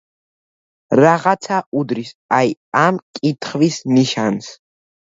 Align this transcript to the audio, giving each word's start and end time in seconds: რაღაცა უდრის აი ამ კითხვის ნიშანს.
რაღაცა 0.99 1.59
უდრის 1.83 2.11
აი 2.41 2.57
ამ 2.87 3.01
კითხვის 3.21 3.81
ნიშანს. 3.97 4.53